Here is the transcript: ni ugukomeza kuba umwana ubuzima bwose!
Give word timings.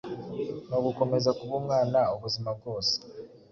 ni 0.67 0.75
ugukomeza 0.79 1.29
kuba 1.39 1.53
umwana 1.61 1.99
ubuzima 2.15 2.49
bwose! 2.57 2.93